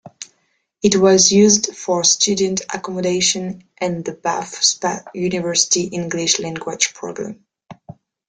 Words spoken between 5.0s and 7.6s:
University English Language Programme.